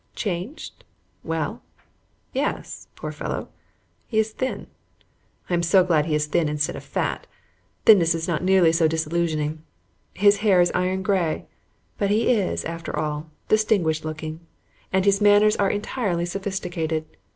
Changed? 0.15 0.83
Well, 1.23 1.61
yes, 2.33 2.87
poor 2.95 3.11
fellow! 3.11 3.49
He 4.07 4.17
is 4.17 4.31
thin. 4.31 4.65
I 5.47 5.53
am 5.53 5.61
so 5.61 5.83
glad 5.83 6.07
he 6.07 6.15
is 6.15 6.25
thin 6.25 6.49
instead 6.49 6.75
of 6.75 6.83
fat; 6.83 7.27
thinness 7.85 8.15
is 8.15 8.27
not 8.27 8.43
nearly 8.43 8.71
so 8.71 8.87
disillusioning. 8.87 9.61
His 10.15 10.37
hair 10.37 10.59
is 10.59 10.71
iron 10.73 11.03
gray, 11.03 11.45
but 11.99 12.09
he 12.09 12.33
is, 12.33 12.65
after 12.65 12.97
all, 12.97 13.29
distinguished 13.47 14.03
looking, 14.03 14.39
and 14.91 15.05
his 15.05 15.21
manners 15.21 15.55
are 15.57 15.69
entirely 15.69 16.25
sophisticated. 16.25 17.05